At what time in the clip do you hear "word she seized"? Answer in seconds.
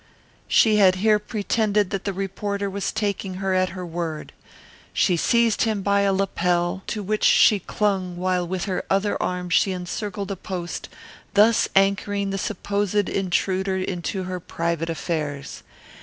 3.85-5.61